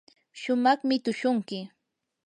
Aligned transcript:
shumaqmi 0.41 0.95
tushunki. 1.03 1.59